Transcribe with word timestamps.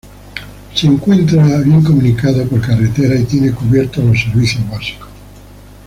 Se 0.73 0.87
encuentra 0.87 1.59
bien 1.59 1.83
comunicado 1.83 2.43
por 2.49 2.59
carretera 2.59 3.15
y 3.19 3.23
tiene 3.25 3.51
cubiertos 3.51 4.03
los 4.03 4.19
servicios 4.19 4.67
básicos. 4.67 5.07